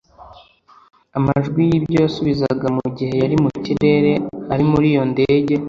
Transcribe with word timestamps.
Amajwi 1.17 1.61
y’ibyo 1.69 1.97
yasubizaga 2.05 2.67
mu 2.77 2.85
gihe 2.97 3.13
yari 3.23 3.35
mu 3.43 3.49
kirere 3.63 4.11
ari 4.53 4.63
muri 4.71 4.85
iyo 4.93 5.03
ndege 5.11 5.53